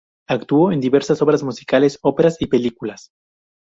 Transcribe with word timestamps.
Actuó 0.27 0.71
en 0.71 0.79
diversas 0.81 1.21
obras, 1.21 1.43
musicales, 1.43 1.99
óperas 2.01 2.37
y 2.41 2.47
películas. 2.47 3.11